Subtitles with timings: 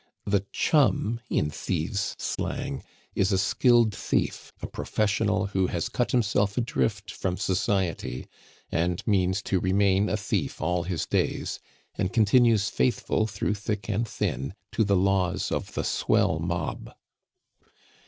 [0.25, 2.81] The "chum," in thieves' slang,
[3.13, 8.25] is a skilled thief, a professional who has cut himself adrift from society,
[8.71, 11.59] and means to remain a thief all his days,
[11.99, 16.95] and continues faithful through thick and thin to the laws of the swell mob.